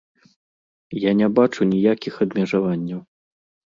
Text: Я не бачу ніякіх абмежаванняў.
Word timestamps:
Я 1.03 1.11
не 1.19 1.27
бачу 1.39 1.61
ніякіх 1.73 2.13
абмежаванняў. 2.29 2.99